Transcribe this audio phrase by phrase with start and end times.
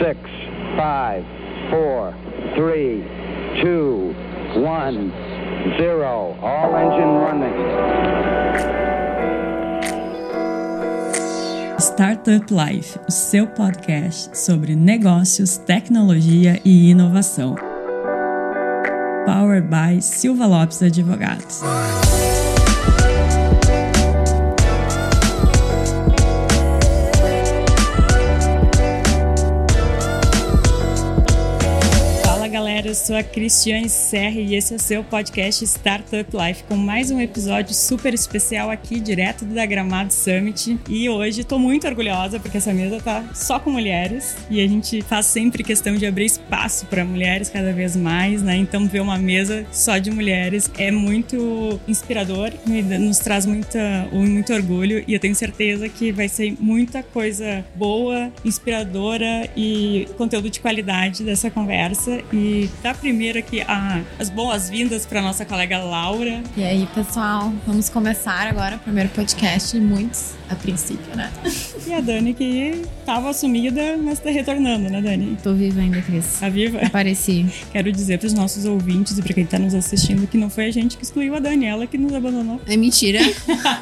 [0.00, 0.18] six,
[0.76, 1.24] five,
[1.70, 2.14] four,
[2.56, 3.04] three,
[3.62, 4.14] two,
[4.56, 5.12] one,
[5.78, 6.36] zero.
[6.42, 8.60] All engine running.
[11.78, 17.54] Startup Life, o seu podcast sobre negócios, tecnologia e inovação.
[19.26, 21.60] Powered by Silva Lopes Advogados.
[32.90, 37.20] Eu sou a Cristiane Serra e esse é seu podcast Startup Life com mais um
[37.20, 40.76] episódio super especial aqui direto da Gramado Summit.
[40.88, 45.02] E hoje estou muito orgulhosa porque essa mesa tá só com mulheres e a gente
[45.02, 48.56] faz sempre questão de abrir espaço para mulheres cada vez mais, né?
[48.56, 55.04] Então ver uma mesa só de mulheres é muito inspirador, nos traz muita, muito orgulho
[55.06, 61.22] e eu tenho certeza que vai ser muita coisa boa, inspiradora e conteúdo de qualidade
[61.22, 66.42] dessa conversa e dar primeiro aqui a, as boas-vindas para nossa colega Laura.
[66.56, 71.30] E aí, pessoal, vamos começar agora o primeiro podcast de muitos, a princípio, né?
[71.86, 75.36] E a Dani, que estava sumida, mas está retornando, né, Dani?
[75.42, 76.38] Tô viva ainda, Cris.
[76.38, 76.78] Tá viva?
[76.86, 77.46] Apareci.
[77.72, 80.66] Quero dizer para os nossos ouvintes e para quem está nos assistindo que não foi
[80.66, 82.60] a gente que excluiu a Daniela que nos abandonou.
[82.68, 83.18] É mentira.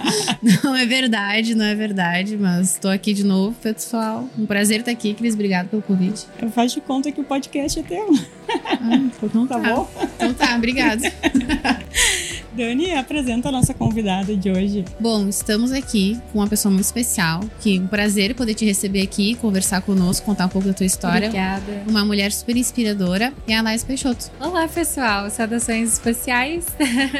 [0.64, 4.26] não é verdade, não é verdade, mas estou aqui de novo, pessoal.
[4.38, 5.34] Um prazer estar aqui, Cris.
[5.34, 6.24] Obrigado pelo convite.
[6.40, 8.08] Eu faço de conta que o podcast é teu.
[8.90, 9.90] Ah, então tá, tá bom?
[10.16, 11.02] Então tá, obrigado.
[12.58, 14.84] Dani, apresenta a nossa convidada de hoje.
[14.98, 19.00] Bom, estamos aqui com uma pessoa muito especial, que é um prazer poder te receber
[19.00, 21.28] aqui, conversar conosco, contar um pouco da tua história.
[21.28, 21.84] Obrigada.
[21.86, 24.28] Uma mulher super inspiradora, é a Laís Peixoto.
[24.40, 25.30] Olá, pessoal.
[25.30, 26.66] Saudações especiais.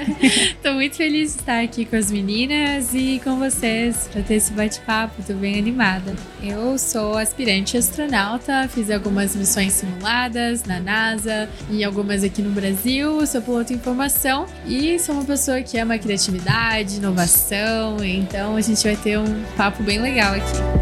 [0.61, 4.53] Tô muito feliz de estar aqui com as meninas e com vocês para ter esse
[4.53, 5.23] bate-papo.
[5.23, 6.17] Tô bem animada.
[6.43, 13.25] Eu sou aspirante astronauta, fiz algumas missões simuladas na NASA e algumas aqui no Brasil.
[13.25, 18.83] Sou piloto em formação e sou uma pessoa que ama criatividade, inovação, então a gente
[18.83, 20.78] vai ter um papo bem legal aqui.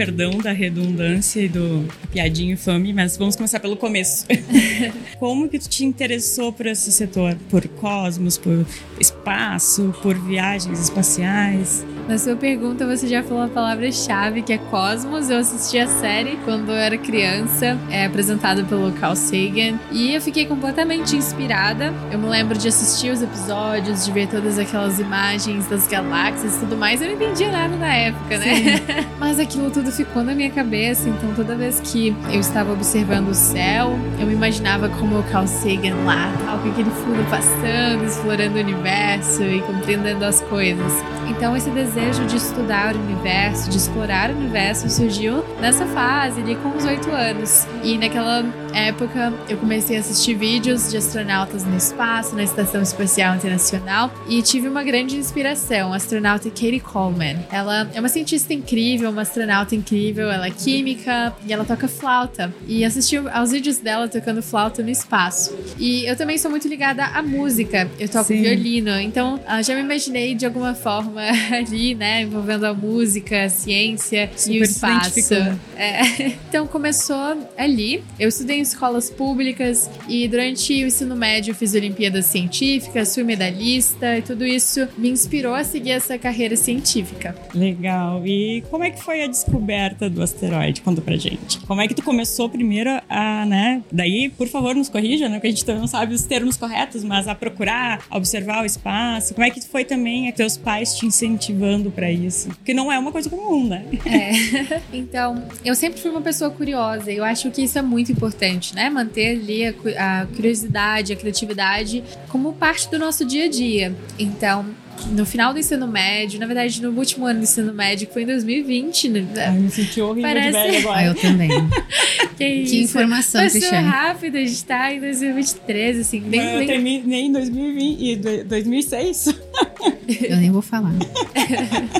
[0.00, 4.26] Perdão da redundância e do piadinho infame, mas vamos começar pelo começo.
[5.20, 7.36] Como que tu te interessou por esse setor?
[7.50, 8.64] Por cosmos, por
[8.98, 11.84] espaço, por viagens espaciais?
[12.10, 15.30] Na sua pergunta, você já falou a palavra-chave, que é cosmos.
[15.30, 20.20] Eu assisti a série quando eu era criança, é apresentada pelo Carl Sagan, e eu
[20.20, 21.94] fiquei completamente inspirada.
[22.10, 26.58] Eu me lembro de assistir os episódios, de ver todas aquelas imagens das galáxias e
[26.58, 27.00] tudo mais.
[27.00, 28.80] Eu não entendia nada na época, né?
[29.20, 33.34] Mas aquilo tudo ficou na minha cabeça, então toda vez que eu estava observando o
[33.34, 38.56] céu, eu me imaginava como o Carl Sagan lá, tal, com aquele fundo passando, explorando
[38.56, 40.92] o universo e compreendendo as coisas.
[41.28, 41.70] Então esse
[42.00, 46.84] desejo de estudar o universo, de explorar o universo surgiu nessa fase ali com os
[46.84, 47.66] oito anos.
[47.84, 53.36] E naquela época eu comecei a assistir vídeos de astronautas no espaço, na Estação Espacial
[53.36, 57.36] Internacional e tive uma grande inspiração, a astronauta Katie Coleman.
[57.52, 62.52] Ela é uma cientista incrível, uma astronauta incrível, ela é química e ela toca flauta.
[62.66, 65.54] E assisti aos vídeos dela tocando flauta no espaço.
[65.78, 68.42] E eu também sou muito ligada à música, eu toco Sim.
[68.42, 71.20] violino, então ah, já me imaginei de alguma forma
[71.52, 75.34] ali, né, envolvendo a música, a ciência Super e o espaço.
[75.76, 76.40] É.
[76.50, 78.02] Então começou ali.
[78.18, 84.18] Eu estudei em escolas públicas e durante o ensino médio fiz Olimpíadas Científicas, fui medalhista
[84.18, 87.36] e tudo isso me inspirou a seguir essa carreira científica.
[87.54, 88.26] Legal.
[88.26, 90.80] E como é que foi a descoberta do asteroide?
[90.80, 91.60] Conta pra gente.
[91.60, 93.82] Como é que tu começou primeiro a, né?
[93.92, 95.36] Daí, por favor, nos corrija, né?
[95.36, 98.66] Porque a gente também não sabe os termos corretos, mas a procurar, a observar o
[98.66, 99.34] espaço.
[99.34, 102.48] Como é que foi também a teus pais te incentivando para isso?
[102.48, 103.84] Porque não é uma coisa comum, né?
[104.06, 104.80] É.
[104.92, 107.10] Então, eu sempre fui uma pessoa curiosa.
[107.10, 108.88] Eu acho que isso é muito importante, né?
[108.90, 113.94] Manter ali a, a curiosidade, a criatividade como parte do nosso dia a dia.
[114.18, 114.66] Então,
[115.08, 118.22] no final do ensino médio, na verdade, no último ano do ensino médio, que foi
[118.22, 119.08] em 2020.
[119.08, 119.26] Né?
[119.36, 120.46] Ai, me senti horrível Parece...
[120.46, 120.98] de velho agora.
[120.98, 121.50] Ah, eu também.
[122.36, 123.88] que, que informação, Passou Cristiane.
[123.88, 126.20] rápido, a gente tá em 2023, assim.
[126.20, 126.66] Nem, eu nem...
[126.66, 129.34] terminei em 2020 e 2006.
[130.20, 130.92] Eu nem vou falar.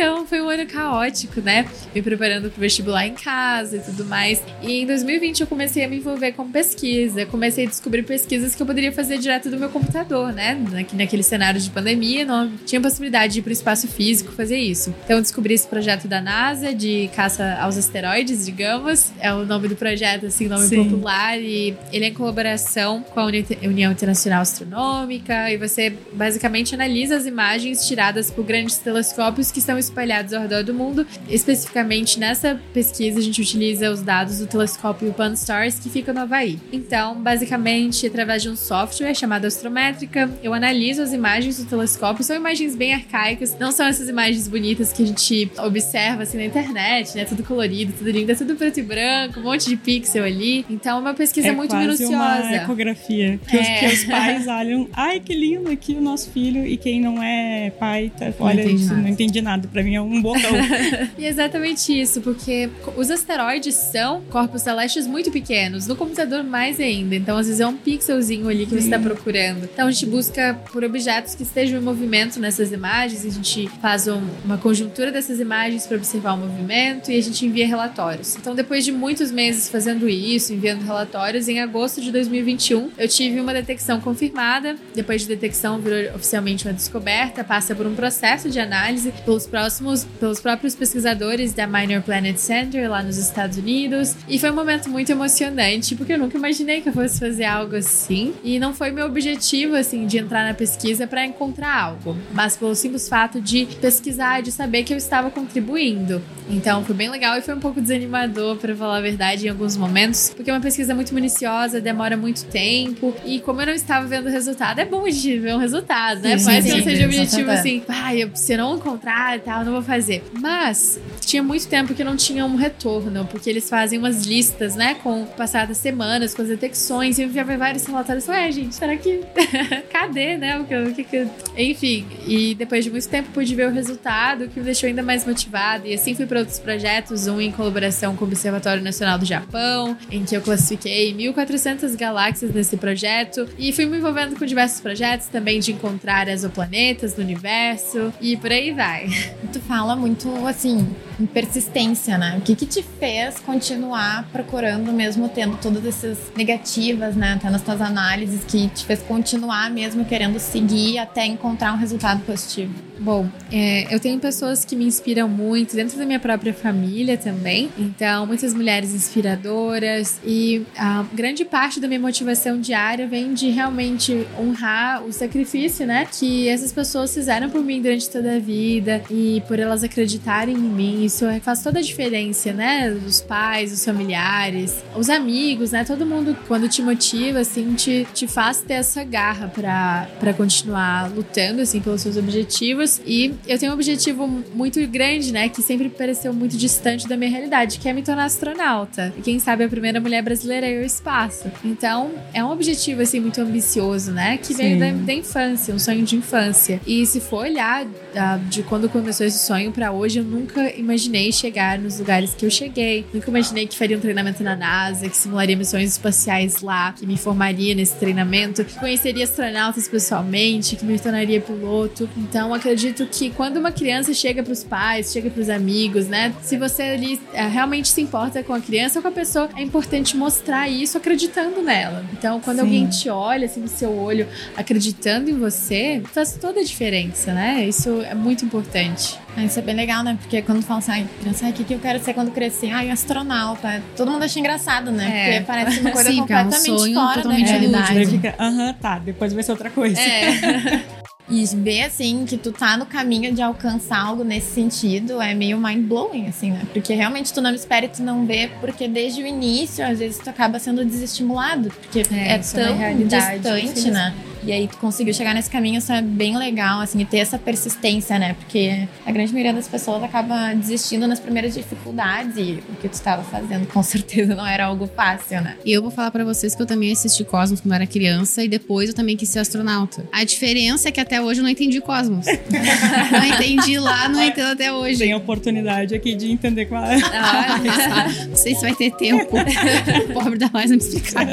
[0.00, 1.66] Então foi um ano caótico, né?
[1.94, 4.42] Me preparando pro vestibular em casa e tudo mais.
[4.62, 7.26] E em 2020 eu comecei a me envolver com pesquisa.
[7.26, 10.58] Comecei a descobrir pesquisas que eu poderia fazer direto do meu computador, né?
[10.94, 14.94] Naquele cenário de pandemia, não tinha possibilidade de ir pro espaço físico fazer isso.
[15.04, 19.12] Então eu descobri esse projeto da NASA de caça aos asteroides, digamos.
[19.20, 20.84] É o nome do projeto, assim, nome Sim.
[20.84, 21.38] popular.
[21.38, 25.50] E ele é em colaboração com a União Internacional Astronômica.
[25.50, 30.62] E você basicamente analisa as imagens tiradas por grandes telescópios que estão espalhados ao redor
[30.62, 31.06] do mundo.
[31.28, 36.58] Especificamente nessa pesquisa, a gente utiliza os dados do telescópio Pan-STARRS, que fica no Havaí.
[36.72, 42.24] Então, basicamente, através de um software chamado Astrométrica, eu analiso as imagens do telescópio.
[42.24, 46.44] São imagens bem arcaicas, não são essas imagens bonitas que a gente observa assim na
[46.44, 47.24] internet, né?
[47.24, 50.64] Tudo colorido, tudo lindo, é tudo preto e branco, um monte de pixel ali.
[50.70, 52.14] Então, é uma pesquisa é muito minuciosa.
[52.14, 53.40] Uma ecografia.
[53.48, 53.60] Que, é.
[53.60, 57.22] os, que os pais olham, ai que lindo aqui o nosso filho, e quem não
[57.22, 59.68] é pai, tá, olha, não, isso, não entendi nada.
[59.72, 60.50] Pra mim é um botão.
[61.18, 66.80] e é exatamente isso, porque os asteroides são corpos celestes muito pequenos, no computador mais
[66.80, 67.14] ainda.
[67.14, 69.64] Então, às vezes é um pixelzinho ali que você está procurando.
[69.64, 74.08] Então, a gente busca por objetos que estejam em movimento nessas imagens, a gente faz
[74.08, 78.36] um, uma conjuntura dessas imagens para observar o movimento e a gente envia relatórios.
[78.36, 83.40] Então, depois de muitos meses fazendo isso, enviando relatórios, em agosto de 2021, eu tive
[83.40, 84.76] uma detecção confirmada.
[84.94, 90.04] Depois de detecção, virou oficialmente uma descoberta, passa por um processo de análise pelos próximos,
[90.18, 94.16] pelos próprios pesquisadores da Minor Planet Center lá nos Estados Unidos.
[94.26, 97.76] E foi um momento muito emocionante, porque eu nunca imaginei que eu fosse fazer algo
[97.76, 98.32] assim.
[98.42, 102.74] E não foi meu objetivo, assim, de entrar na pesquisa para encontrar algo, mas pelo
[102.74, 106.22] simples fato de pesquisar, de saber que eu estava contribuindo.
[106.48, 109.76] Então foi bem legal e foi um pouco desanimador, para falar a verdade, em alguns
[109.76, 113.14] momentos, porque é uma pesquisa muito minuciosa, demora muito tempo.
[113.26, 116.22] E como eu não estava vendo o resultado, é bom a gente ver um resultado,
[116.22, 116.38] né?
[116.38, 119.72] Sim, Pode que não seja objetivo assim, ai, se eu não encontrar e tal, não
[119.72, 120.22] vou fazer.
[120.40, 124.94] Mas tinha muito tempo que não tinha um retorno, porque eles fazem umas listas, né,
[124.94, 128.28] com passadas semanas, com as detecções, e eu vi vários relatórios.
[128.28, 129.20] Ué, gente, será que.
[129.90, 130.58] Cadê, né?
[130.60, 131.26] O que, o que,
[131.56, 135.26] Enfim, e depois de muito tempo pude ver o resultado, que me deixou ainda mais
[135.26, 135.88] motivada.
[135.88, 139.96] E assim fui para outros projetos, um em colaboração com o Observatório Nacional do Japão,
[140.10, 145.26] em que eu classifiquei 1.400 galáxias nesse projeto, e fui me envolvendo com diversos projetos
[145.26, 149.08] também de encontrar exoplanetas do universo, e por aí vai.
[149.52, 150.86] Tu fala muito, assim,
[151.26, 152.36] persistência, né?
[152.38, 157.34] O que que te fez continuar procurando, mesmo tendo todas essas negativas, né?
[157.34, 162.20] Até nas tuas análises, que te fez continuar mesmo querendo seguir até encontrar um resultado
[162.24, 162.72] positivo?
[162.98, 167.70] Bom, é, eu tenho pessoas que me inspiram muito dentro da minha própria família também.
[167.78, 174.26] Então, muitas mulheres inspiradoras e a grande parte da minha motivação diária vem de realmente
[174.38, 176.06] honrar o sacrifício, né?
[176.12, 180.58] Que essas pessoas fizeram por mim durante toda a vida e por elas acreditarem em
[180.58, 181.08] mim.
[181.10, 182.88] Isso faz toda a diferença, né?
[183.04, 185.82] Os pais, os familiares, os amigos, né?
[185.82, 191.62] Todo mundo, quando te motiva, assim, te, te faz ter essa garra para continuar lutando,
[191.62, 194.24] assim, pelos seus objetivos e eu tenho um objetivo
[194.54, 195.48] muito grande, né?
[195.48, 199.12] Que sempre pareceu muito distante da minha realidade, que é me tornar astronauta.
[199.18, 201.50] E quem sabe a primeira mulher brasileira é o espaço.
[201.64, 204.36] Então, é um objetivo, assim, muito ambicioso, né?
[204.36, 206.80] Que veio da, da, infância, um sonho de infância.
[206.86, 210.99] E se for olhar uh, de quando começou esse sonho para hoje, eu nunca imaginei
[211.32, 213.06] chegar nos lugares que eu cheguei.
[213.12, 217.16] Nunca imaginei que faria um treinamento na NASA, que simularia missões espaciais lá, que me
[217.16, 222.08] formaria nesse treinamento, que conheceria astronautas pessoalmente, que me tornaria piloto.
[222.16, 226.34] Então, acredito que quando uma criança chega para os pais, chega para os amigos, né?
[226.42, 229.62] Se você ali é, realmente se importa com a criança ou com a pessoa, é
[229.62, 232.04] importante mostrar isso acreditando nela.
[232.12, 232.62] Então, quando Sim.
[232.62, 234.26] alguém te olha assim no seu olho,
[234.56, 237.66] acreditando em você, faz toda a diferença, né?
[237.66, 239.18] Isso é muito importante.
[239.36, 240.16] Ah, isso é bem legal, né?
[240.20, 242.70] Porque quando falam assim, criança, o que, que eu quero ser quando crescer?
[242.70, 243.82] Ai, astronauta.
[243.96, 245.08] Todo mundo acha engraçado, né?
[245.08, 245.32] É.
[245.32, 247.52] Porque parece uma coisa Sim, completamente é um sonho, fora totalmente da
[247.84, 248.34] realidade.
[248.38, 250.00] Aham, tá, depois vai ser outra coisa.
[250.00, 250.82] É.
[251.30, 255.60] E ver, assim, que tu tá no caminho de alcançar algo nesse sentido é meio
[255.60, 256.62] mind-blowing, assim, né?
[256.72, 260.18] Porque realmente tu não espera e tu não vê, porque desde o início, às vezes,
[260.18, 264.12] tu acaba sendo desestimulado, porque é, é, é tão é distante, né?
[264.42, 267.38] E aí tu conseguiu chegar nesse caminho, isso é bem legal, assim, e ter essa
[267.38, 268.34] persistência, né?
[268.34, 272.94] Porque a grande maioria das pessoas acaba desistindo nas primeiras dificuldades e o que tu
[272.94, 275.56] estava fazendo com certeza não era algo fácil, né?
[275.64, 278.48] E eu vou falar para vocês que eu também assisti Cosmos quando era criança e
[278.48, 280.04] depois eu também quis ser astronauta.
[280.12, 282.26] A diferença é que até hoje eu não entendi Cosmos.
[283.12, 284.98] não entendi lá, não entendo até hoje.
[284.98, 286.98] Tem oportunidade aqui de entender qual é.
[287.12, 289.36] Ah, não sei se vai ter tempo.
[290.12, 291.26] Pobre da mais não me explicar.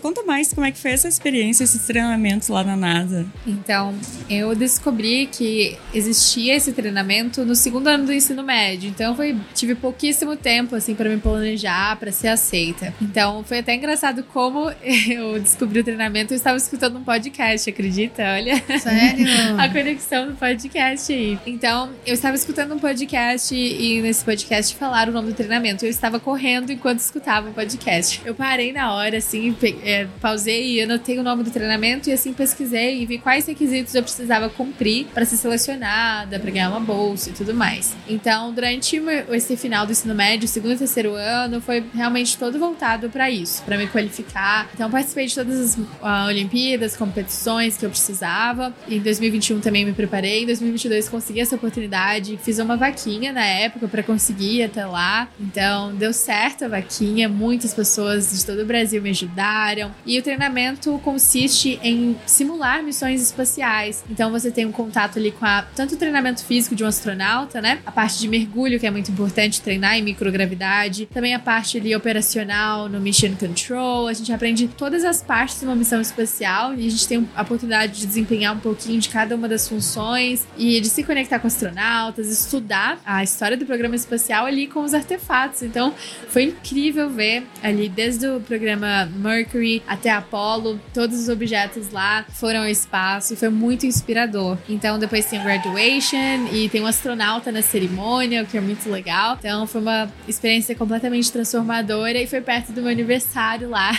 [0.00, 3.26] Conta mais como é que foi essa experiência, esses treinamentos lá na NASA.
[3.46, 3.94] Então,
[4.28, 8.88] eu descobri que existia esse treinamento no segundo ano do ensino médio.
[8.88, 12.94] Então, foi, tive pouquíssimo tempo, assim, para me planejar, para ser aceita.
[13.00, 14.70] Então, foi até engraçado como
[15.08, 16.32] eu descobri o treinamento.
[16.32, 18.22] Eu estava escutando um podcast, acredita?
[18.34, 18.62] Olha.
[18.78, 19.26] Sério?
[19.58, 21.38] a conexão do podcast aí.
[21.46, 25.84] Então, eu estava escutando um podcast e nesse podcast falaram o nome do treinamento.
[25.84, 28.20] Eu estava correndo enquanto escutava o podcast.
[28.24, 29.52] Eu parei na hora, assim,
[29.84, 33.94] é, pausei e anotei o nome do treinamento e assim pesquisei e vi quais requisitos
[33.94, 37.94] eu precisava cumprir para ser selecionada, para ganhar uma bolsa e tudo mais.
[38.08, 43.08] Então, durante esse final do ensino médio, segundo e terceiro ano, foi realmente todo voltado
[43.10, 44.68] para isso, para me qualificar.
[44.74, 48.74] Então, participei de todas as uh, Olimpíadas, competições que eu precisava.
[48.88, 50.42] Em 2021 também me preparei.
[50.42, 52.38] Em 2022 consegui essa oportunidade.
[52.42, 55.28] Fiz uma vaquinha na época para conseguir ir até lá.
[55.40, 57.28] Então, deu certo a vaquinha.
[57.28, 59.61] Muitas pessoas de todo o Brasil me ajudaram.
[60.04, 64.04] E o treinamento consiste em simular missões espaciais.
[64.10, 67.60] Então, você tem um contato ali com a, tanto o treinamento físico de um astronauta,
[67.60, 67.80] né?
[67.86, 71.06] A parte de mergulho, que é muito importante treinar em microgravidade.
[71.06, 74.08] Também a parte ali operacional no Mission Control.
[74.08, 77.42] A gente aprende todas as partes de uma missão espacial e a gente tem a
[77.42, 81.46] oportunidade de desempenhar um pouquinho de cada uma das funções e de se conectar com
[81.46, 85.62] astronautas, estudar a história do programa espacial ali com os artefatos.
[85.62, 85.94] Então,
[86.28, 89.51] foi incrível ver ali desde o programa Mercury
[89.86, 94.56] até Apollo, todos os objetos lá foram ao espaço e foi muito inspirador.
[94.68, 98.88] Então, depois tem o graduation e tem um astronauta na cerimônia, o que é muito
[98.90, 99.36] legal.
[99.38, 103.90] Então, foi uma experiência completamente transformadora e foi perto do meu aniversário lá.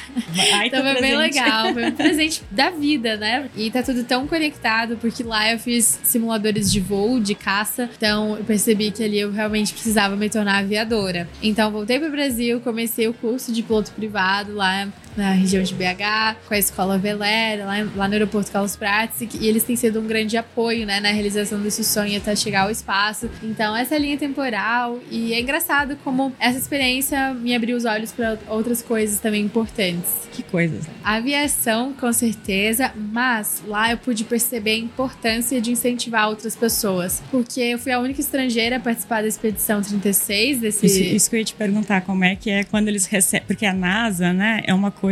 [0.53, 1.73] Ai, então, foi bem legal.
[1.73, 3.49] Foi um presente da vida, né?
[3.55, 7.89] E tá tudo tão conectado, porque lá eu fiz simuladores de voo, de caça.
[7.95, 11.27] Então, eu percebi que ali eu realmente precisava me tornar aviadora.
[11.41, 16.37] Então, voltei pro Brasil, comecei o curso de piloto privado lá na região de BH,
[16.47, 20.07] com a Escola Velera, lá, lá no aeroporto Carlos Prates, e eles têm sido um
[20.07, 23.29] grande apoio, né, na realização desse sonho até chegar ao espaço.
[23.41, 28.37] Então, essa linha temporal, e é engraçado como essa experiência me abriu os olhos para
[28.47, 30.23] outras coisas também importantes.
[30.31, 30.85] Que coisas?
[31.03, 37.21] A aviação, com certeza, mas lá eu pude perceber a importância de incentivar outras pessoas,
[37.29, 41.35] porque eu fui a única estrangeira a participar da expedição 36 desse isso, isso que
[41.35, 44.61] eu ia te perguntar, como é que é quando eles recebem, porque a NASA, né,
[44.65, 45.02] é uma coisa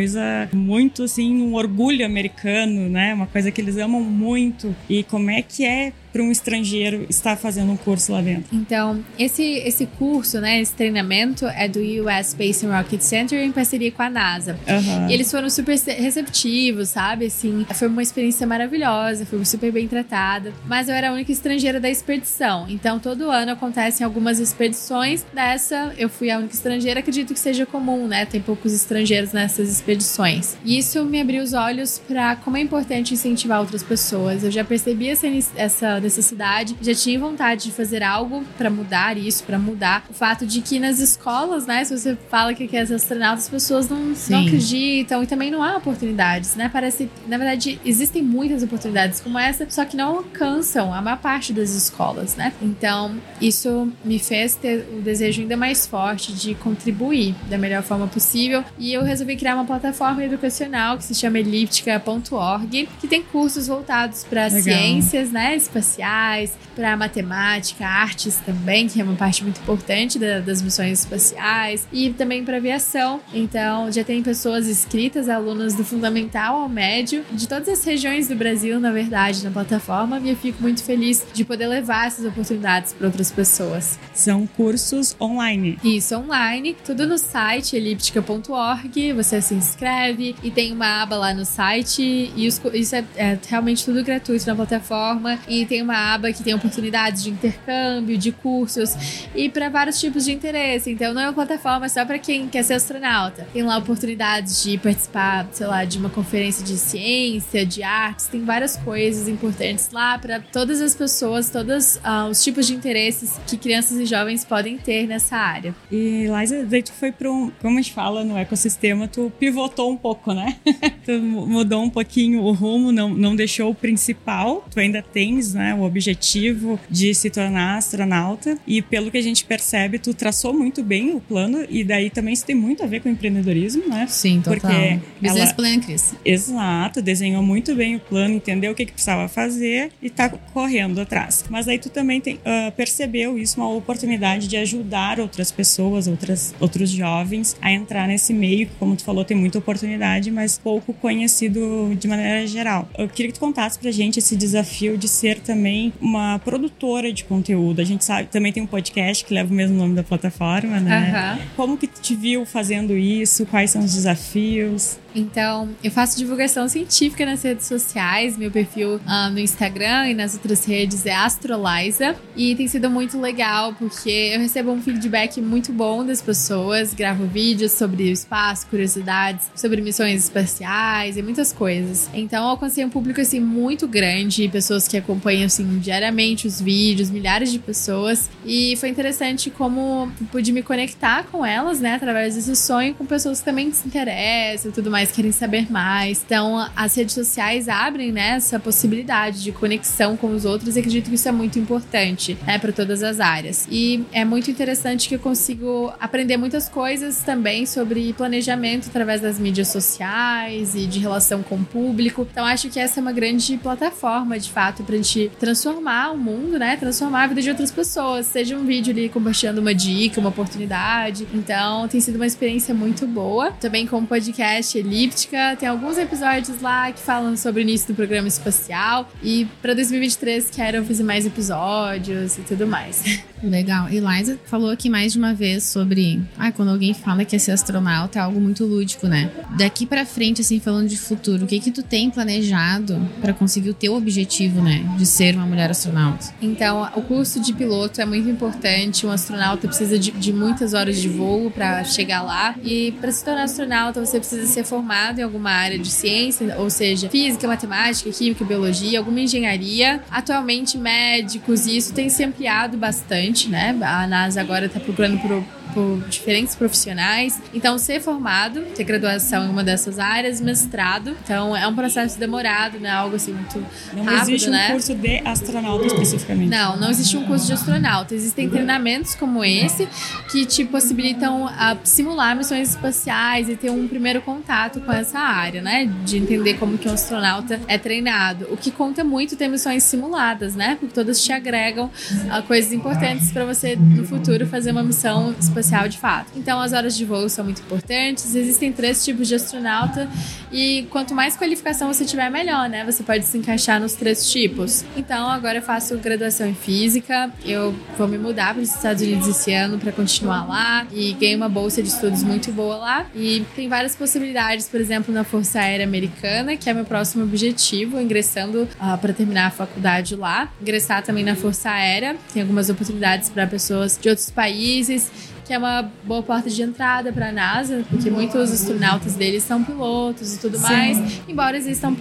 [0.53, 3.13] muito assim, um orgulho americano, né?
[3.13, 4.75] Uma coisa que eles amam muito.
[4.89, 8.45] E como é que é para um estrangeiro estar fazendo um curso lá dentro?
[8.55, 13.51] Então, esse, esse curso, né, esse treinamento é do US Space and Rocket Center em
[13.51, 14.57] parceria com a NASA.
[14.67, 15.09] Uhum.
[15.09, 17.25] E eles foram super receptivos, sabe?
[17.27, 20.53] Assim, foi uma experiência maravilhosa, fui super bem tratada.
[20.67, 22.65] Mas eu era a única estrangeira da expedição.
[22.69, 25.25] Então, todo ano acontecem algumas expedições.
[25.33, 26.99] Dessa, eu fui a única estrangeira.
[26.99, 28.25] Acredito que seja comum, né?
[28.25, 30.57] Tem poucos estrangeiros nessas expedições.
[30.65, 34.43] E isso me abriu os olhos para como é importante incentivar outras pessoas.
[34.43, 39.43] Eu já percebi essa, essa necessidade, já tinha vontade de fazer algo para mudar isso,
[39.43, 42.95] para mudar o fato de que nas escolas, né, se você fala que quer ser
[42.95, 46.69] astronauta, as pessoas não, não acreditam e também não há oportunidades, né?
[46.71, 51.53] Parece, na verdade, existem muitas oportunidades como essa, só que não alcançam a maior parte
[51.53, 52.53] das escolas, né?
[52.61, 58.07] Então, isso me fez ter o desejo ainda mais forte de contribuir da melhor forma
[58.07, 58.63] possível.
[58.77, 64.23] E eu resolvi criar uma plataforma educacional que se chama elíptica.org, que tem cursos voltados
[64.23, 70.17] para ciências, né, espaciais, sociais, para matemática, artes também, que é uma parte muito importante
[70.17, 73.21] da, das missões espaciais, e também para aviação.
[73.31, 78.35] Então, já tem pessoas inscritas, alunas do fundamental ao médio, de todas as regiões do
[78.35, 82.93] Brasil, na verdade, na plataforma, e eu fico muito feliz de poder levar essas oportunidades
[82.93, 83.99] para outras pessoas.
[84.11, 85.77] São cursos online.
[85.83, 91.45] Isso, online, tudo no site elíptica.org, você se inscreve e tem uma aba lá no
[91.45, 96.33] site, e os, isso é, é realmente tudo gratuito na plataforma, e tem uma aba
[96.33, 98.95] que tem oportunidades de intercâmbio, de cursos
[99.35, 100.91] e para vários tipos de interesse.
[100.91, 103.47] Então não é uma plataforma só para quem quer ser astronauta.
[103.53, 108.43] Tem lá oportunidades de participar, sei lá, de uma conferência de ciência, de artes, tem
[108.43, 113.57] várias coisas importantes lá para todas as pessoas, todos uh, os tipos de interesses que
[113.57, 115.75] crianças e jovens podem ter nessa área.
[115.91, 119.91] E Liza, daí tu foi para um, como a gente fala no ecossistema, tu pivotou
[119.91, 120.57] um pouco, né?
[121.05, 125.73] tu mudou um pouquinho o rumo, não, não deixou o principal, tu ainda tens, né,
[125.73, 126.50] o objetivo
[126.89, 131.19] de se tornar astronauta e pelo que a gente percebe, tu traçou muito bem o
[131.19, 134.05] plano e daí também isso tem muito a ver com empreendedorismo, né?
[134.09, 134.59] Sim, total.
[134.71, 136.13] Porque Business ela- plan, Cris.
[136.25, 140.99] Exato, desenhou muito bem o plano, entendeu o que, que precisava fazer e tá correndo
[141.01, 141.45] atrás.
[141.49, 146.53] Mas aí tu também tem, ah, percebeu isso, uma oportunidade de ajudar outras pessoas, outras,
[146.59, 150.93] outros jovens a entrar nesse meio, que, como tu falou, tem muita oportunidade, mas pouco
[150.93, 152.89] conhecido de maneira geral.
[152.97, 157.23] Eu queria que tu contasse pra gente esse desafio de ser também uma produtora de
[157.23, 157.81] conteúdo.
[157.81, 161.11] A gente sabe, também tem um podcast que leva o mesmo nome da plataforma, né?
[161.11, 161.39] Aham.
[161.55, 163.45] Como que tu te viu fazendo isso?
[163.45, 164.97] Quais são os desafios?
[165.13, 168.37] Então, eu faço divulgação científica nas redes sociais.
[168.37, 172.15] Meu perfil ah, no Instagram e nas outras redes é Astroliza.
[172.35, 176.93] E tem sido muito legal porque eu recebo um feedback muito bom das pessoas.
[176.93, 182.09] Gravo vídeos sobre o espaço, curiosidades, sobre missões espaciais e muitas coisas.
[182.13, 187.09] Então, eu alcancei um público assim muito grande, pessoas que acompanham assim diariamente os vídeos,
[187.09, 188.29] milhares de pessoas.
[188.45, 193.39] E foi interessante como pude me conectar com elas, né, através desse sonho, com pessoas
[193.39, 196.21] que também se interessam e tudo mais, querem saber mais.
[196.25, 201.07] Então, as redes sociais abrem, né, essa possibilidade de conexão com os outros e acredito
[201.09, 203.65] que isso é muito importante, né, para todas as áreas.
[203.71, 209.39] E é muito interessante que eu consigo aprender muitas coisas também sobre planejamento através das
[209.39, 212.27] mídias sociais e de relação com o público.
[212.29, 216.59] Então, acho que essa é uma grande plataforma, de fato, pra gente transformar o mundo,
[216.59, 220.29] né, transformar a vida de outras pessoas, seja um vídeo ali compartilhando uma dica, uma
[220.29, 221.25] oportunidade.
[221.33, 223.51] Então, tem sido uma experiência muito boa.
[223.51, 227.95] Também com o podcast Elíptica, tem alguns episódios lá que falam sobre o início do
[227.95, 229.09] programa espacial.
[229.23, 233.01] E para 2023 quero fazer mais episódios e tudo mais.
[233.41, 233.87] Legal.
[233.89, 236.21] Eliza falou aqui mais de uma vez sobre.
[236.37, 239.31] Ah, quando alguém fala que é ser astronauta é algo muito lúdico, né?
[239.57, 243.69] Daqui pra frente, assim, falando de futuro, o que que tu tem planejado pra conseguir
[243.69, 244.85] o teu objetivo, né?
[244.97, 246.27] De ser uma mulher astronauta?
[246.41, 249.07] Então, o curso de piloto é muito importante.
[249.07, 252.53] Um astronauta precisa de, de muitas horas de voo para chegar lá.
[252.63, 254.80] E para se tornar astronauta, você precisa ser formado
[255.19, 260.01] em alguma área de ciência, ou seja, física, matemática, química, biologia, alguma engenharia.
[260.09, 263.77] Atualmente, médicos, e isso tem se ampliado bastante, né?
[263.81, 267.39] A NASA agora está procurando por por diferentes profissionais.
[267.53, 271.15] Então, ser formado, ter graduação em uma dessas áreas, mestrado.
[271.23, 272.89] Então, é um processo demorado, né?
[272.89, 273.63] Algo assim muito
[273.93, 274.71] Não rápido, existe um né?
[274.71, 276.49] curso de astronauta especificamente.
[276.49, 278.13] Não, não existe um curso de astronauta.
[278.13, 279.87] Existem treinamentos como esse
[280.29, 285.61] que te possibilitam ah, simular missões espaciais e ter um primeiro contato com essa área,
[285.61, 285.89] né?
[286.03, 288.47] De entender como que um astronauta é treinado.
[288.51, 290.75] O que conta muito ter missões simuladas, né?
[290.79, 291.89] Porque todas te agregam
[292.29, 296.31] ah, coisas importantes para você no futuro fazer uma missão espacial de fato.
[296.35, 298.35] Então, as horas de voo são muito importantes.
[298.35, 300.09] Existem três tipos de astronauta
[300.51, 302.83] e quanto mais qualificação você tiver, melhor, né?
[302.85, 304.83] Você pode se encaixar nos três tipos.
[304.97, 307.31] Então, agora eu faço graduação em física.
[307.45, 311.35] Eu vou me mudar para os Estados Unidos esse ano para continuar lá e ganhei
[311.35, 313.05] uma bolsa de estudos muito boa lá.
[313.15, 317.99] E tem várias possibilidades, por exemplo, na Força Aérea Americana, que é meu próximo objetivo,
[317.99, 318.67] ingressando
[318.99, 320.51] para terminar a faculdade lá.
[320.61, 322.15] Ingressar também na Força Aérea.
[322.33, 325.11] Tem algumas oportunidades para pessoas de outros países
[325.45, 329.63] que é uma boa porta de entrada para a NASA, porque muitos astronautas deles são
[329.63, 330.63] pilotos e tudo Sim.
[330.63, 331.95] mais, embora existam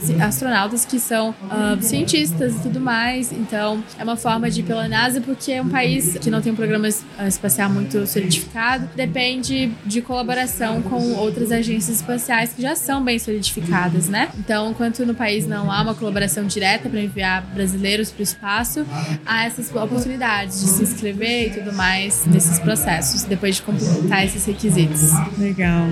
[0.00, 3.32] ci- astronautas que são ah, cientistas e tudo mais.
[3.32, 6.52] Então, é uma forma de ir pela NASA, porque é um país que não tem
[6.52, 12.74] um programa ah, espacial muito solidificado, depende de colaboração com outras agências espaciais que já
[12.74, 14.28] são bem solidificadas, né?
[14.38, 18.86] Então, enquanto no país não há uma colaboração direta para enviar brasileiros para o espaço,
[19.26, 22.77] há essas oportunidades de se inscrever e tudo mais nesses processos,
[23.24, 25.10] depois de completar esses requisitos.
[25.38, 25.86] Legal.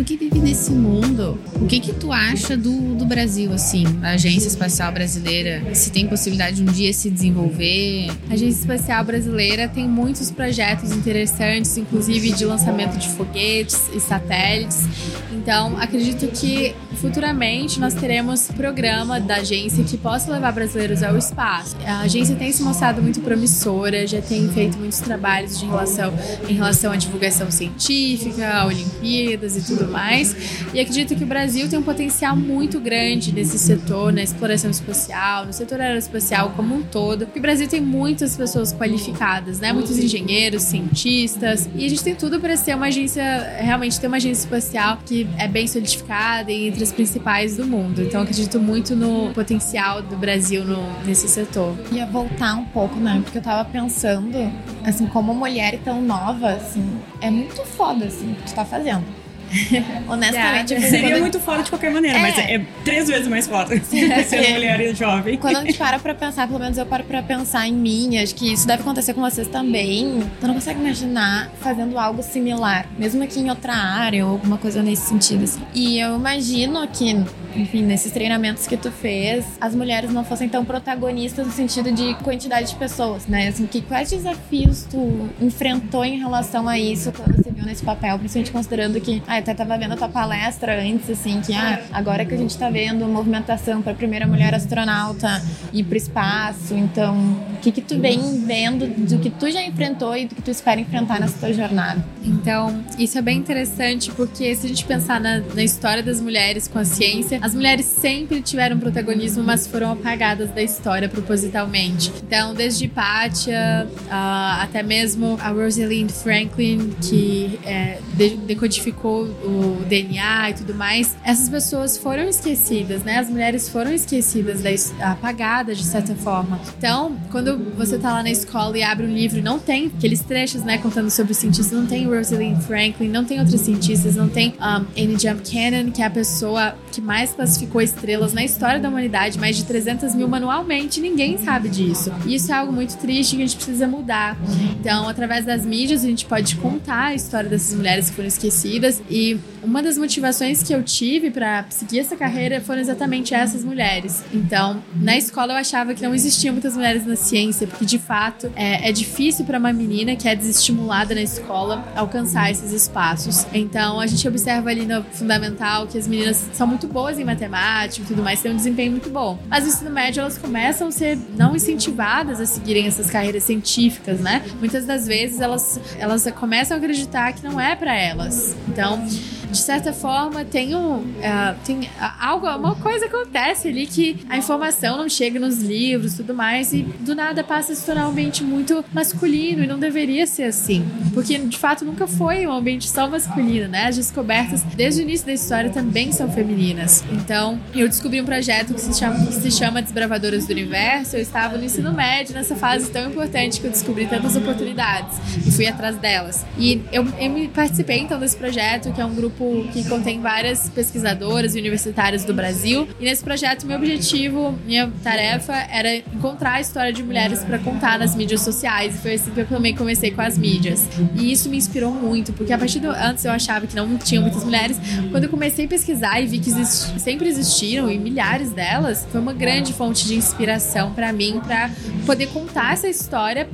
[0.00, 4.12] Tu que vive nesse mundo, o que que tu acha do, do Brasil, assim, da
[4.12, 5.62] Agência Espacial Brasileira?
[5.74, 8.10] Se tem possibilidade de um dia se desenvolver?
[8.30, 14.84] A Agência Espacial Brasileira tem muitos projetos interessantes, inclusive de lançamento de foguetes e satélites.
[15.32, 21.76] Então, acredito que futuramente nós teremos programa da agência que possa levar brasileiros ao espaço.
[21.86, 26.12] A agência tem se mostrado muito promissora, já tem feito muitos trabalhos de relação,
[26.48, 30.36] em relação à divulgação científica, Olimpíadas e tudo mais.
[30.74, 35.46] E acredito que o Brasil tem um potencial muito grande nesse setor, na exploração espacial,
[35.46, 37.24] no setor aeroespacial como um todo.
[37.24, 39.72] Porque o Brasil tem muitas pessoas qualificadas, né?
[39.72, 41.68] Muitos engenheiros, cientistas.
[41.74, 43.22] E a gente tem tudo para ser uma agência,
[43.58, 48.02] realmente ter uma agência espacial que é bem solidificada e entre as principais do mundo.
[48.02, 51.76] Então acredito muito no potencial do Brasil no, nesse setor.
[51.92, 53.20] Ia voltar um pouco, né?
[53.22, 54.36] Porque eu tava pensando,
[54.84, 56.84] assim, como mulher tão nova, assim,
[57.20, 59.04] é muito foda, assim, o que tu tá fazendo.
[60.08, 60.90] Honestamente, yeah.
[60.90, 61.20] seria quando...
[61.20, 62.22] muito foda de qualquer maneira, é.
[62.22, 65.36] mas é três vezes mais foda ser mulher e jovem.
[65.38, 68.34] Quando a gente para pra pensar, pelo menos eu paro pra pensar em mim, acho
[68.34, 70.22] que isso deve acontecer com vocês também.
[70.40, 74.82] Tu não consegue imaginar fazendo algo similar, mesmo aqui em outra área ou alguma coisa
[74.82, 75.44] nesse sentido.
[75.44, 75.60] Assim.
[75.74, 80.64] E eu imagino que enfim, nesses treinamentos que tu fez, as mulheres não fossem tão
[80.64, 83.48] protagonistas no sentido de quantidade de pessoas, né?
[83.48, 88.18] Assim, que, quais desafios tu enfrentou em relação a isso quando você viu nesse papel,
[88.18, 92.24] principalmente considerando que, ah, até tava vendo a tua palestra antes, assim, que, ah, agora
[92.24, 97.16] que a gente tá vendo movimentação para a primeira mulher astronauta ir pro espaço, então,
[97.54, 100.50] o que que tu vem vendo do que tu já enfrentou e do que tu
[100.50, 102.04] espera enfrentar nessa tua jornada?
[102.24, 106.68] Então, isso é bem interessante porque se a gente pensar na, na história das mulheres
[106.68, 112.12] com a ciência, as mulheres sempre tiveram protagonismo, mas foram apagadas da história propositalmente.
[112.26, 117.98] Então, desde Pátia uh, até mesmo a Rosalind Franklin, que é,
[118.46, 123.18] decodificou o DNA e tudo mais, essas pessoas foram esquecidas, né?
[123.18, 126.60] As mulheres foram esquecidas, da, apagadas de certa forma.
[126.76, 130.20] Então, quando você tá lá na escola e abre um livro e não tem aqueles
[130.20, 134.28] trechos, né, contando sobre os cientistas, não tem Rosalind Franklin, não tem outros cientistas, não
[134.28, 138.42] tem um, Annie Jump Cannon, que é a pessoa que mais mais classificou estrelas na
[138.42, 142.10] história da humanidade, mais de 300 mil manualmente, ninguém sabe disso.
[142.26, 144.38] E isso é algo muito triste que a gente precisa mudar.
[144.78, 149.02] Então, através das mídias, a gente pode contar a história dessas mulheres que foram esquecidas.
[149.08, 149.19] E
[149.62, 154.22] uma das motivações que eu tive para seguir essa carreira foram exatamente essas mulheres.
[154.32, 158.50] Então, na escola eu achava que não existiam muitas mulheres na ciência, porque de fato
[158.56, 163.46] é, é difícil para uma menina que é desestimulada na escola alcançar esses espaços.
[163.52, 168.04] Então, a gente observa ali no fundamental que as meninas são muito boas em matemática
[168.04, 169.38] e tudo mais, têm um desempenho muito bom.
[169.48, 174.20] Mas no ensino médio elas começam a ser não incentivadas a seguirem essas carreiras científicas,
[174.20, 174.42] né?
[174.58, 178.56] Muitas das vezes elas, elas começam a acreditar que não é para elas.
[178.68, 181.88] Então, sons de certa forma, tem, um, uh, tem
[182.20, 186.82] algo, uma coisa acontece ali que a informação não chega nos livros tudo mais, e
[186.82, 190.84] do nada passa a se tornar um ambiente muito masculino, e não deveria ser assim.
[191.12, 193.86] Porque, de fato, nunca foi um ambiente só masculino, né?
[193.86, 197.04] As descobertas, desde o início da história, também são femininas.
[197.10, 201.16] Então, eu descobri um projeto que se chama, que se chama Desbravadoras do Universo.
[201.16, 205.50] Eu estava no ensino médio, nessa fase tão importante que eu descobri tantas oportunidades e
[205.50, 206.44] fui atrás delas.
[206.58, 210.68] E eu, eu participei, então, desse projeto, que é um grupo grupo que contém várias
[210.68, 212.86] pesquisadoras e universitárias do Brasil.
[213.00, 217.98] E nesse projeto, meu objetivo, minha tarefa era encontrar a história de mulheres para contar
[217.98, 218.94] nas mídias sociais.
[218.94, 220.86] E foi assim que eu também comecei com as mídias.
[221.14, 224.22] E isso me inspirou muito, porque a partir do antes eu achava que não tinham
[224.22, 224.78] muitas mulheres.
[225.10, 229.32] Quando eu comecei a pesquisar e vi que sempre existiram e milhares delas, foi uma
[229.32, 231.70] grande fonte de inspiração para mim para
[232.04, 233.48] poder contar essa história,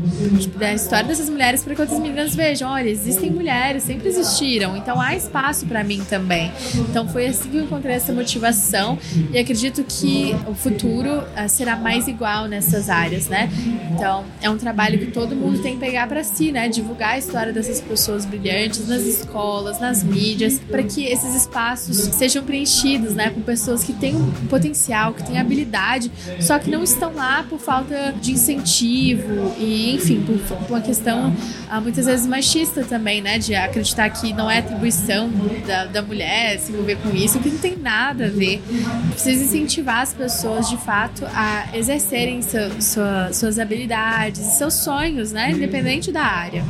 [0.57, 4.77] da história dessas mulheres para que outras meninas vejam, olha, existem mulheres, sempre existiram.
[4.77, 6.51] Então há espaço para para mim também.
[6.75, 8.99] Então foi assim que eu encontrei essa motivação
[9.31, 13.51] e acredito que o futuro uh, será mais igual nessas áreas, né?
[13.93, 16.67] Então é um trabalho que todo mundo tem que pegar para si, né?
[16.71, 22.43] Divulgar a história dessas pessoas brilhantes nas escolas, nas mídias, para que esses espaços sejam
[22.43, 23.29] preenchidos, né?
[23.29, 26.11] Com pessoas que têm um potencial, que têm habilidade,
[26.41, 31.29] só que não estão lá por falta de incentivo e, enfim, por, por uma questão
[31.71, 33.39] uh, muitas vezes machista também, né?
[33.39, 35.29] De acreditar que não é atribuição
[35.67, 38.63] da, da mulher se envolver com isso, que não tem nada a ver.
[39.11, 45.51] Precisa incentivar as pessoas, de fato, a exercerem seu, sua, suas habilidades, seus sonhos, né?
[45.51, 46.65] Independente da área.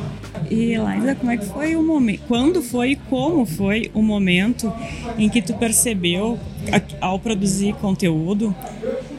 [0.51, 2.23] E Eliza, como é que foi o momento?
[2.29, 4.73] Quando foi e como foi o momento
[5.19, 6.39] em que tu percebeu,
[7.01, 8.55] ao produzir conteúdo,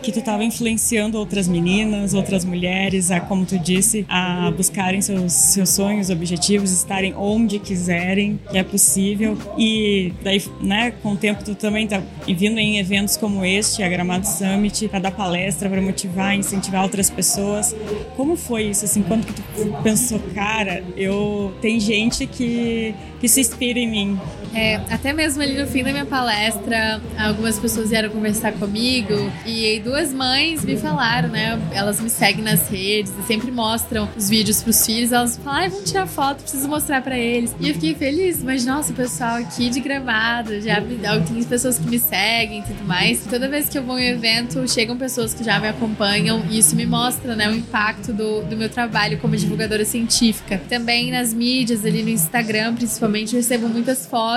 [0.08, 5.34] que tu estava influenciando outras meninas, outras mulheres, a, como tu disse, a buscarem seus,
[5.34, 9.38] seus sonhos, objetivos, estarem onde quiserem, que é possível.
[9.58, 13.90] E daí, né, com o tempo tu também tá vindo em eventos como este, a
[13.90, 17.76] Gramado Summit, para dar palestra, para motivar, incentivar outras pessoas.
[18.16, 19.04] Como foi isso assim?
[19.04, 19.44] Quando que tu
[19.84, 24.20] pensou, cara, eu tem gente que que se inspira em mim?
[24.54, 29.14] É, até mesmo ali no fim da minha palestra, algumas pessoas vieram conversar comigo
[29.46, 31.60] e duas mães me falaram, né?
[31.72, 35.12] Elas me seguem nas redes e sempre mostram os vídeos pros filhos.
[35.12, 37.56] Elas falam, ai, vamos tirar foto, preciso mostrar pra eles.
[37.60, 41.90] E eu fiquei feliz, mas nossa, o pessoal aqui de gramado, já tem pessoas que
[41.90, 43.26] me seguem e tudo mais.
[43.26, 46.58] Toda vez que eu vou em um evento, chegam pessoas que já me acompanham e
[46.58, 50.62] isso me mostra, né, o impacto do, do meu trabalho como divulgadora científica.
[50.70, 54.37] Também nas mídias, ali no Instagram, principalmente, eu recebo muitas fotos.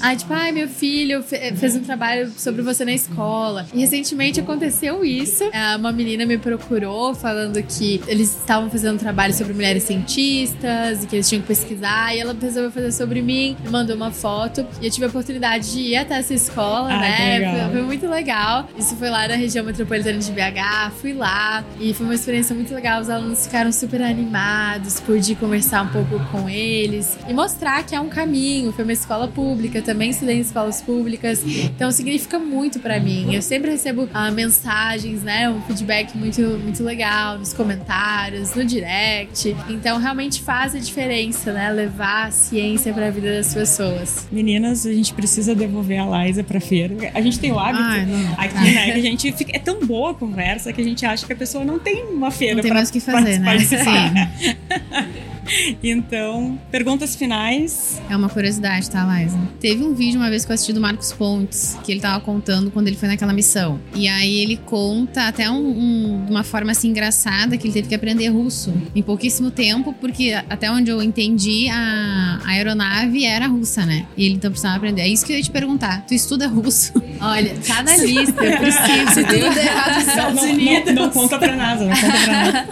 [0.00, 3.66] Ai, tipo, ai, meu filho fe- fez um trabalho sobre você na escola.
[3.72, 5.44] E recentemente aconteceu isso.
[5.52, 11.04] Ah, Uma menina me procurou falando que eles estavam fazendo um trabalho sobre mulheres cientistas
[11.04, 12.14] e que eles tinham que pesquisar.
[12.14, 14.66] E ela resolveu fazer sobre mim, me mandou uma foto.
[14.80, 17.68] E eu tive a oportunidade de ir até essa escola, Ah, né?
[17.70, 18.68] Foi, foi muito legal.
[18.78, 20.90] Isso foi lá na região metropolitana de BH.
[21.00, 23.00] Fui lá e foi uma experiência muito legal.
[23.00, 25.00] Os alunos ficaram super animados.
[25.00, 28.72] Pude conversar um pouco com eles e mostrar que é um caminho.
[28.72, 31.42] Foi uma escola pública, também estudei em escolas públicas.
[31.44, 33.34] Então significa muito pra mim.
[33.34, 35.48] Eu sempre recebo ah, mensagens, né?
[35.48, 39.56] Um feedback muito, muito legal nos comentários, no direct.
[39.68, 41.70] Então realmente faz a diferença, né?
[41.70, 44.26] Levar a ciência pra vida das pessoas.
[44.30, 46.94] Meninas, a gente precisa devolver a Liza pra feira.
[47.14, 48.34] A gente tem o hábito Ai, não.
[48.36, 48.92] aqui, né?
[48.92, 49.56] Que a gente fica.
[49.56, 52.30] É tão boa a conversa que a gente acha que a pessoa não tem uma
[52.30, 53.44] feira que fazer, né?
[53.54, 54.30] participar.
[55.82, 58.00] Então, perguntas finais.
[58.08, 59.38] É uma curiosidade, tá, Liza?
[59.60, 62.70] Teve um vídeo uma vez que eu assisti do Marcos Pontes, que ele tava contando
[62.70, 63.80] quando ele foi naquela missão.
[63.94, 67.88] E aí ele conta até um, um- de uma forma assim engraçada que ele teve
[67.88, 73.46] que aprender russo em pouquíssimo tempo, porque até onde eu entendi, a, a aeronave era
[73.46, 74.06] russa, né?
[74.16, 75.02] E ele então precisava aprender.
[75.02, 76.04] É isso que eu ia te perguntar.
[76.06, 76.92] Tu estuda russo?
[77.20, 79.26] Olha, tá na lista, eu preciso.
[79.28, 79.44] viu?
[80.16, 82.68] Não, não, não, não conta pra nada, não conta pra nada.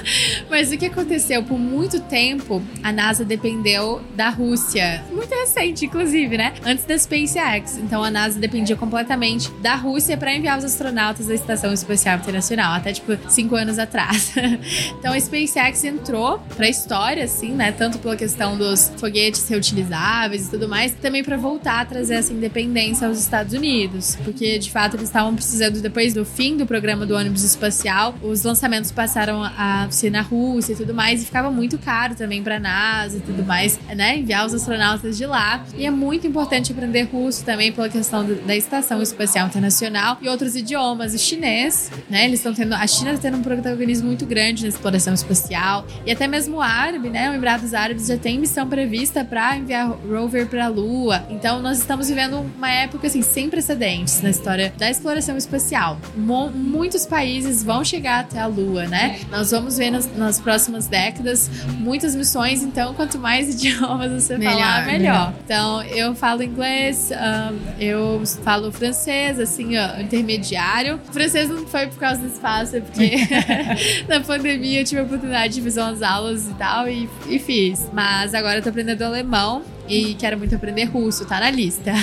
[0.51, 1.43] Mas o que aconteceu?
[1.43, 5.03] Por muito tempo, a NASA dependeu da Rússia.
[5.11, 6.53] Muito recente, inclusive, né?
[6.65, 7.79] Antes da SpaceX.
[7.79, 12.75] Então a NASA dependia completamente da Rússia para enviar os astronautas à Estação Espacial Internacional,
[12.75, 14.35] até tipo cinco anos atrás.
[14.99, 17.73] então a SpaceX entrou pra história, assim, né?
[17.73, 22.33] Tanto pela questão dos foguetes reutilizáveis e tudo mais, também para voltar a trazer essa
[22.33, 24.17] independência aos Estados Unidos.
[24.25, 28.43] Porque de fato eles estavam precisando, depois do fim do programa do ônibus espacial, os
[28.43, 32.61] lançamentos passaram a ser na Rússia e tudo mais, e ficava muito caro também pra
[32.61, 34.19] NASA e tudo mais, né?
[34.19, 35.65] Enviar os astronautas de lá.
[35.77, 40.55] E é muito importante aprender russo também pela questão da Estação Espacial Internacional e outros
[40.55, 41.15] idiomas.
[41.15, 42.25] O chinês, né?
[42.27, 42.75] Eles estão tendo.
[42.75, 45.87] A China está tendo um protagonismo muito grande na exploração espacial.
[46.05, 47.31] E até mesmo o árabe, né?
[47.31, 51.25] O Emirados Árabes já tem missão prevista para enviar rover para a Lua.
[51.31, 55.99] Então nós estamos vivendo uma época assim sem precedentes na história da exploração espacial.
[56.17, 59.21] Mo- muitos países vão chegar até a Lua, né?
[59.31, 62.42] Nós vamos ver nas, nas próximas décadas muitas missões.
[62.51, 65.35] Então quanto mais idiomas você Melhor, falar, melhor.
[65.45, 71.01] Então eu falo inglês, ahn, eu falo francês, assim, ó, intermediário.
[71.09, 73.17] O francês não foi por causa do espaço, é porque
[74.09, 77.89] na pandemia eu tive a oportunidade de fazer umas aulas e tal e, e fiz.
[77.93, 81.93] Mas agora eu tô aprendendo alemão e quero muito aprender russo, tá na lista.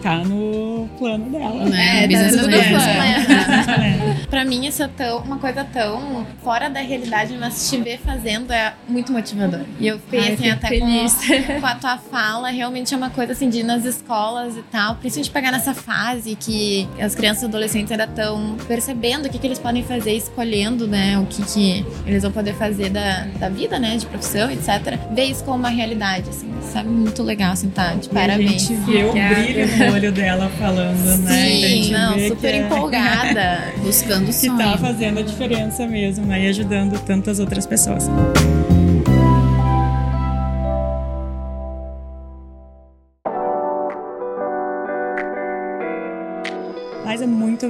[0.00, 1.66] Tá no plano dela.
[1.66, 2.04] Né?
[2.04, 2.62] É, tá no plan.
[2.70, 4.16] plano.
[4.30, 8.50] Pra mim, isso é tão, uma coisa tão fora da realidade, mas te ver fazendo
[8.50, 9.60] é muito motivador.
[9.78, 11.14] E eu fiquei Ai, assim, até feliz.
[11.14, 14.62] com, com a tua fala, realmente é uma coisa assim de ir nas escolas e
[14.62, 19.38] tal, principalmente pegar nessa fase que as crianças e adolescentes ainda estão percebendo o que,
[19.38, 23.48] que eles podem fazer, escolhendo, né, o que, que eles vão poder fazer da, da
[23.50, 24.98] vida, né, de profissão, etc.
[25.12, 26.88] Ver isso como uma realidade, assim, sabe?
[27.10, 27.94] Muito legal, assim, tá?
[27.94, 28.62] De E a parabéns.
[28.62, 31.32] gente vê o brilho no olho dela falando, né?
[31.42, 33.58] Sim, não, super que é- empolgada.
[33.82, 34.56] Buscando o que sonho.
[34.56, 36.44] tá fazendo a diferença mesmo, né?
[36.44, 38.08] E ajudando tantas outras pessoas.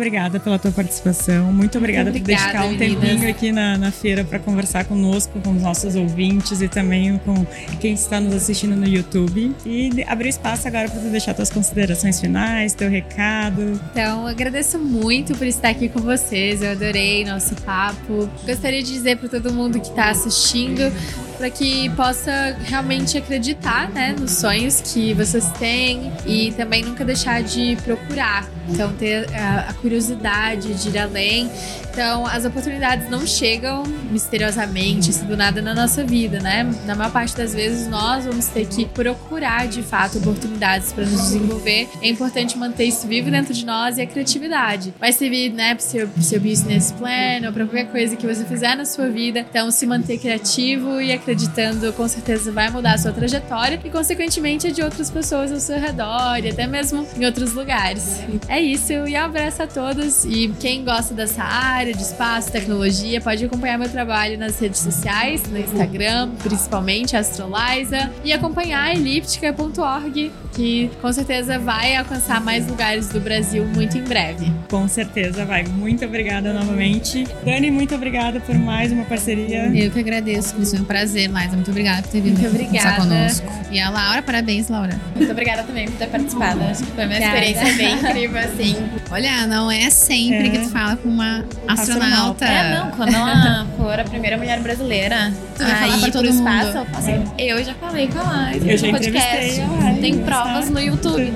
[0.00, 1.52] Obrigada pela tua participação.
[1.52, 3.36] Muito obrigada, Muito por dedicar um obrigada, tempinho meninas.
[3.36, 7.46] aqui na, na feira para conversar conosco, com os nossos ouvintes e também com
[7.80, 9.54] quem está nos assistindo no YouTube.
[9.66, 13.78] E abrir espaço agora para tu deixar tuas considerações finais, teu recado.
[13.92, 16.62] Então, agradeço muito por estar aqui com vocês.
[16.62, 18.28] Eu adorei nosso papo.
[18.46, 20.90] Gostaria de dizer para todo mundo que está assistindo
[21.40, 27.42] para que possa realmente acreditar, né, nos sonhos que vocês têm e também nunca deixar
[27.42, 28.46] de procurar.
[28.68, 31.50] Então, ter a, a curiosidade de ir além.
[31.90, 36.62] Então, as oportunidades não chegam misteriosamente, assim, do nada na nossa vida, né?
[36.86, 41.20] Na maior parte das vezes, nós vamos ter que procurar, de fato, oportunidades para nos
[41.22, 41.88] desenvolver.
[42.00, 44.94] É importante manter isso vivo dentro de nós e a criatividade.
[45.00, 48.76] Vai servir, né, pro seu, seu business plan ou para qualquer coisa que você fizer
[48.76, 49.40] na sua vida.
[49.40, 53.90] Então, se manter criativo e acreditar acreditando, com certeza vai mudar a sua trajetória e,
[53.90, 58.20] consequentemente, a de outras pessoas ao seu redor e até mesmo em outros lugares.
[58.48, 60.24] É isso, e abraço a todos.
[60.24, 65.42] E quem gosta dessa área de espaço, tecnologia, pode acompanhar meu trabalho nas redes sociais,
[65.48, 73.18] no Instagram, principalmente Astroliza, e acompanhar elíptica.org, que com certeza vai alcançar mais lugares do
[73.18, 74.52] Brasil muito em breve.
[74.68, 75.64] Com certeza vai.
[75.64, 77.26] Muito obrigada novamente.
[77.42, 79.70] Dani, muito obrigada por mais uma parceria.
[79.74, 80.70] Eu que agradeço, Cris.
[80.70, 81.54] Foi um prazer, Liza.
[81.56, 83.24] Muito obrigada por ter vindo Muito conversar obrigada.
[83.24, 83.46] conosco.
[83.72, 85.00] E a Laura, parabéns, Laura.
[85.16, 86.60] Muito obrigada também por ter participado.
[86.62, 87.38] Acho que foi uma Obrigada.
[87.46, 88.76] experiência bem incrível, assim.
[89.10, 90.50] Olha, não é sempre É.
[90.50, 92.44] que tu fala com uma astronauta.
[92.44, 96.24] É, não, quando ela for a primeira mulher brasileira Tu vai a falar pra todo
[96.26, 96.76] pro espaço, mundo.
[96.76, 99.60] eu, faço, eu já falei com a Liza Eu já podcast.
[99.60, 100.24] entrevistei Tem tá?
[100.70, 101.32] No YouTube.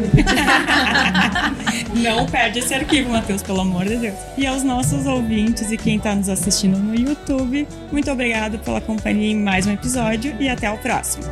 [1.94, 4.14] Não perde esse arquivo, Matheus, pelo amor de Deus.
[4.37, 9.33] E aos nossos ouvintes e quem está nos assistindo no YouTube, muito obrigado pela companhia
[9.33, 11.24] em mais um episódio e até o próximo.